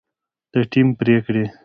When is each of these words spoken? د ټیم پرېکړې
د 0.51 0.55
ټیم 0.71 0.87
پرېکړې 0.99 1.45